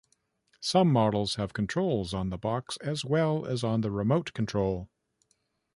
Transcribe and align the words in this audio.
Some 0.61 0.91
models 0.91 1.35
have 1.35 1.53
controls 1.53 2.11
on 2.11 2.31
the 2.31 2.37
box, 2.39 2.75
as 2.77 3.05
well 3.05 3.45
as 3.45 3.63
on 3.63 3.81
the 3.81 3.91
remote 3.91 4.33
control. 4.33 4.89